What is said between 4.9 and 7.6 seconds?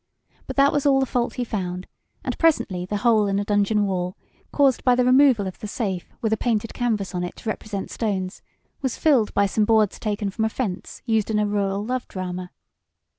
the removal of the safe with a painted canvas on it to